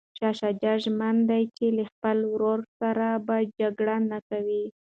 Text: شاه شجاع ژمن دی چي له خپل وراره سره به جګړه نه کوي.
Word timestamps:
شاه 0.17 0.33
شجاع 0.41 0.77
ژمن 0.83 1.15
دی 1.29 1.43
چي 1.57 1.65
له 1.77 1.83
خپل 1.91 2.17
وراره 2.31 2.67
سره 2.79 3.07
به 3.27 3.37
جګړه 3.59 3.95
نه 4.09 4.19
کوي. 4.29 4.63